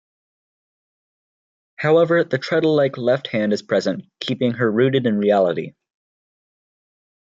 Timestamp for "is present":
3.53-4.05